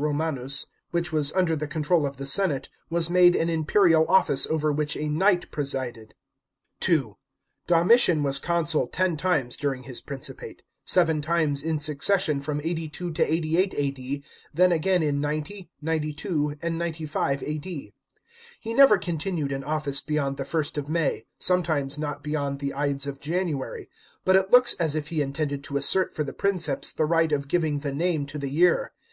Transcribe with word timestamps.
Rom.}, 0.00 0.48
which 0.92 1.10
was 1.10 1.32
under 1.32 1.56
the 1.56 1.66
control 1.66 2.06
of 2.06 2.18
the 2.18 2.26
senate, 2.28 2.68
was 2.88 3.10
made 3.10 3.34
an 3.34 3.48
imperial 3.48 4.06
office 4.06 4.46
over 4.46 4.70
which 4.70 4.96
a 4.96 5.08
knight 5.08 5.50
presided. 5.50 6.14
(2) 6.78 7.16
Domitian 7.66 8.22
was 8.22 8.38
consul 8.38 8.86
ten 8.86 9.16
times 9.16 9.56
during 9.56 9.82
his 9.82 10.00
principate; 10.00 10.62
seven 10.84 11.20
times 11.20 11.64
in 11.64 11.80
succession 11.80 12.38
from 12.40 12.60
82 12.62 13.10
to 13.12 13.24
88 13.32 13.74
A.D., 13.76 14.24
then 14.54 14.70
apain 14.70 15.02
iu 15.02 15.10
90, 15.10 15.68
92, 15.82 16.56
and 16.62 16.78
95 16.78 17.42
A.D. 17.42 17.92
He 18.60 18.72
never 18.74 18.98
continued 18.98 19.50
in 19.50 19.64
office 19.64 20.00
beyond 20.00 20.36
the 20.36 20.44
1st 20.44 20.78
of 20.78 20.88
May, 20.88 21.26
some 21.40 21.64
times 21.64 21.98
not 21.98 22.22
beyond 22.22 22.60
the 22.60 22.72
Ides 22.72 23.08
of 23.08 23.18
January, 23.18 23.90
but 24.24 24.36
it 24.36 24.52
looks 24.52 24.74
as 24.74 24.94
if 24.94 25.08
he 25.08 25.20
intended 25.22 25.64
to 25.64 25.76
assert 25.76 26.14
for 26.14 26.22
the 26.22 26.32
Princeps 26.32 26.92
the 26.92 27.04
right 27.04 27.32
of 27.32 27.48
giving 27.48 27.80
the 27.80 27.92
name 27.92 28.26
to 28.26 28.38
the 28.38 28.48
year. 28.48 28.92